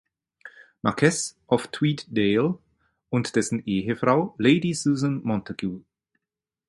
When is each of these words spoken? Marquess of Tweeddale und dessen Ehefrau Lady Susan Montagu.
Marquess 0.81 1.35
of 1.47 1.67
Tweeddale 1.69 2.57
und 3.11 3.35
dessen 3.35 3.61
Ehefrau 3.67 4.33
Lady 4.39 4.73
Susan 4.73 5.21
Montagu. 5.21 5.81